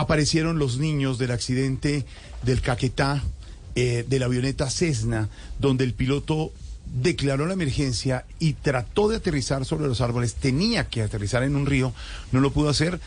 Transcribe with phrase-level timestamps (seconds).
[0.00, 2.06] aparecieron los niños del accidente
[2.42, 3.22] del Caquetá,
[3.74, 5.28] eh, de la avioneta Cessna,
[5.58, 6.52] donde el piloto
[7.02, 11.66] declaró la emergencia y trató de aterrizar sobre los árboles, tenía que aterrizar en un
[11.66, 11.92] río,
[12.32, 13.00] no lo pudo hacer.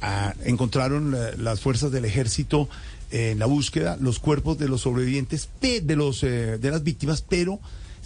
[0.00, 2.68] Ah, encontraron las fuerzas del ejército
[3.10, 7.24] eh, en la búsqueda los cuerpos de los sobrevivientes, de, los, eh, de las víctimas,
[7.28, 7.58] pero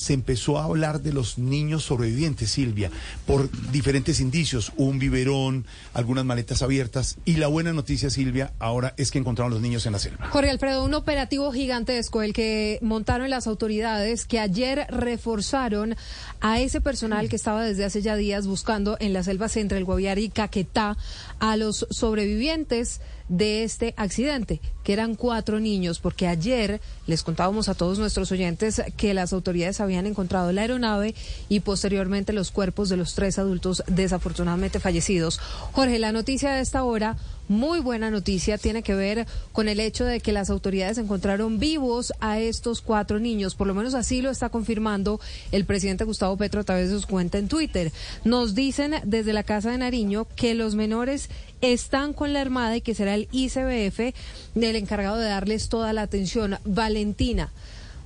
[0.03, 2.91] se empezó a hablar de los niños sobrevivientes, Silvia,
[3.27, 5.65] por diferentes indicios, un biberón,
[5.95, 9.93] algunas maletas abiertas y la buena noticia, Silvia, ahora es que encontraron los niños en
[9.93, 10.29] la selva.
[10.31, 15.95] Jorge Alfredo, un operativo gigantesco, el que montaron las autoridades que ayer reforzaron
[16.41, 19.85] a ese personal que estaba desde hace ya días buscando en la selva entre el
[19.85, 20.97] Guaviare y Caquetá
[21.41, 27.75] a los sobrevivientes de este accidente, que eran cuatro niños, porque ayer les contábamos a
[27.75, 31.15] todos nuestros oyentes que las autoridades habían encontrado la aeronave
[31.49, 35.39] y posteriormente los cuerpos de los tres adultos desafortunadamente fallecidos.
[35.73, 37.17] Jorge, la noticia de esta hora
[37.49, 42.13] muy buena noticia tiene que ver con el hecho de que las autoridades encontraron vivos
[42.21, 43.55] a estos cuatro niños.
[43.55, 45.21] Por lo menos así lo está confirmando
[45.51, 47.93] el presidente Gustavo Petro a través de su cuenta en Twitter.
[48.25, 51.29] Nos dicen desde la Casa de Nariño que los menores
[51.61, 54.15] están con la Armada y que será el ICBF
[54.55, 56.59] el encargado de darles toda la atención.
[56.65, 57.53] Valentina,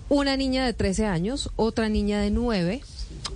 [0.09, 2.83] una niña de 13 años, otra niña de 9,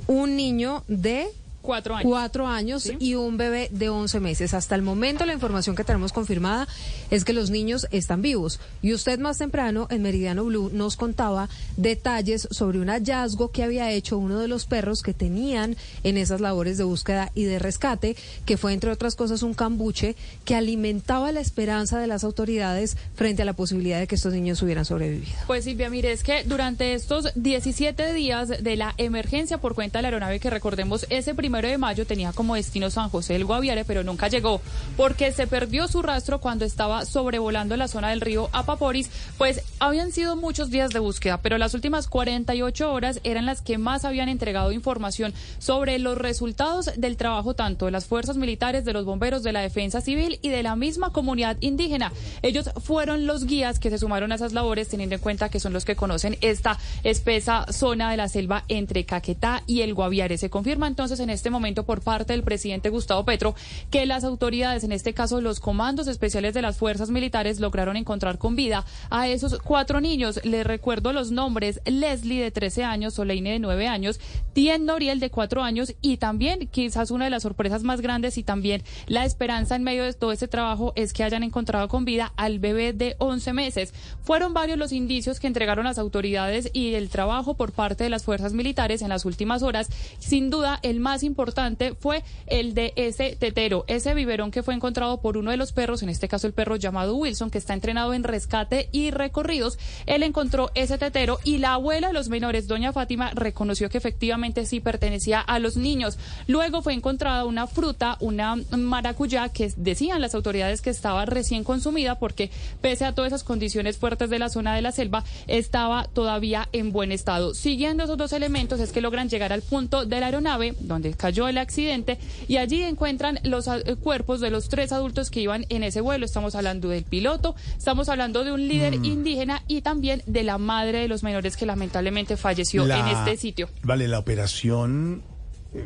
[0.06, 1.28] un niño de
[1.70, 2.10] Cuatro años.
[2.10, 4.54] Cuatro años y un bebé de 11 meses.
[4.54, 6.66] Hasta el momento la información que tenemos confirmada
[7.12, 8.58] es que los niños están vivos.
[8.82, 13.92] Y usted más temprano en Meridiano Blue nos contaba detalles sobre un hallazgo que había
[13.92, 18.16] hecho uno de los perros que tenían en esas labores de búsqueda y de rescate,
[18.46, 23.42] que fue entre otras cosas un cambuche que alimentaba la esperanza de las autoridades frente
[23.42, 25.38] a la posibilidad de que estos niños hubieran sobrevivido.
[25.46, 30.02] Pues Silvia, mire, es que durante estos 17 días de la emergencia por cuenta de
[30.02, 33.44] la aeronave que recordemos ese primer primero de mayo tenía como destino San José del
[33.44, 34.62] Guaviare, pero nunca llegó
[34.96, 39.10] porque se perdió su rastro cuando estaba sobrevolando la zona del río Apaporis.
[39.36, 43.76] Pues habían sido muchos días de búsqueda, pero las últimas 48 horas eran las que
[43.76, 48.94] más habían entregado información sobre los resultados del trabajo tanto de las fuerzas militares, de
[48.94, 52.10] los bomberos, de la defensa civil y de la misma comunidad indígena.
[52.40, 55.74] Ellos fueron los guías que se sumaron a esas labores, teniendo en cuenta que son
[55.74, 60.38] los que conocen esta espesa zona de la selva entre Caquetá y el Guaviare.
[60.38, 63.54] Se confirma entonces en este este momento por parte del presidente Gustavo Petro
[63.90, 68.36] que las autoridades, en este caso los comandos especiales de las fuerzas militares, lograron encontrar
[68.36, 70.38] con vida a esos cuatro niños.
[70.44, 74.20] Les recuerdo los nombres, Leslie de 13 años, Soleine de 9 años,
[74.52, 78.42] Tien Noriel de 4 años y también quizás una de las sorpresas más grandes y
[78.42, 82.34] también la esperanza en medio de todo ese trabajo es que hayan encontrado con vida
[82.36, 83.94] al bebé de 11 meses.
[84.20, 88.24] Fueron varios los indicios que entregaron las autoridades y el trabajo por parte de las
[88.24, 89.88] fuerzas militares en las últimas horas.
[90.18, 94.74] Sin duda, el más importante importante fue el de ese tetero, ese biberón que fue
[94.74, 97.72] encontrado por uno de los perros, en este caso el perro llamado Wilson, que está
[97.72, 99.78] entrenado en rescate y recorridos.
[100.06, 104.66] Él encontró ese tetero y la abuela de los menores, doña Fátima, reconoció que efectivamente
[104.66, 106.18] sí pertenecía a los niños.
[106.46, 112.18] Luego fue encontrada una fruta, una maracuyá, que decían las autoridades que estaba recién consumida
[112.18, 116.68] porque pese a todas esas condiciones fuertes de la zona de la selva, estaba todavía
[116.72, 117.54] en buen estado.
[117.54, 121.48] Siguiendo esos dos elementos es que logran llegar al punto de la aeronave donde cayó
[121.48, 125.82] el accidente y allí encuentran los eh, cuerpos de los tres adultos que iban en
[125.82, 126.24] ese vuelo.
[126.24, 129.04] Estamos hablando del piloto, estamos hablando de un líder mm.
[129.04, 133.68] indígena y también de la madre de los menores que lamentablemente falleció en este sitio.
[133.82, 135.22] Vale, la operación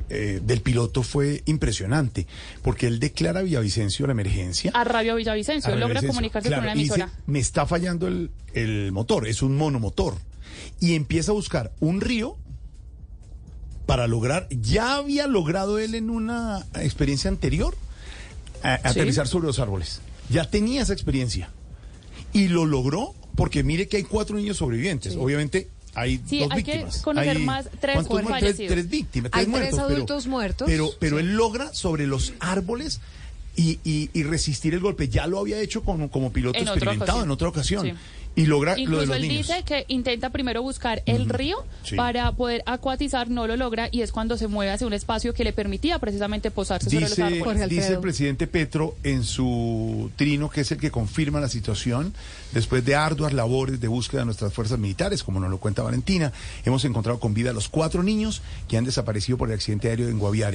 [0.08, 2.28] eh, del piloto fue impresionante,
[2.62, 4.70] porque él declara a Villavicencio la emergencia.
[4.72, 7.10] A Radio Villavicencio, logra comunicarse con una emisora.
[7.26, 10.14] me está fallando el, el motor, es un monomotor.
[10.80, 12.38] Y empieza a buscar un río
[13.86, 17.76] para lograr, ya había logrado él en una experiencia anterior
[18.62, 20.00] aterrizar sobre los árboles.
[20.30, 21.50] Ya tenía esa experiencia.
[22.32, 25.16] Y lo logró porque mire que hay cuatro niños sobrevivientes.
[25.16, 26.96] Obviamente hay dos hay víctimas.
[26.96, 29.78] Que conocer más tres, tres, víctimas, tres muertos.
[29.78, 30.66] adultos muertos.
[30.66, 33.00] Pero, pero él logra sobre los árboles
[33.56, 35.09] y, y, resistir el golpe.
[35.09, 37.96] Ya lo había hecho como, como piloto experimentado en otra ocasión.
[38.37, 41.64] Y logra Incluso lo de los él dice que intenta primero buscar el río
[41.94, 45.44] para poder acuatizar, no lo logra y es cuando se mueve hacia un espacio que
[45.44, 47.69] le permitía precisamente posarse sobre los árboles.
[47.69, 52.12] Dice el presidente Petro en su trino, que es el que confirma la situación,
[52.52, 56.32] después de arduas labores de búsqueda de nuestras fuerzas militares, como nos lo cuenta Valentina,
[56.64, 60.08] hemos encontrado con vida a los cuatro niños que han desaparecido por el accidente aéreo
[60.08, 60.52] en Guaviare.